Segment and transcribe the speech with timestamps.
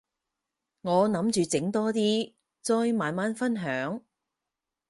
[0.81, 4.01] 我諗住整多啲，再慢慢分享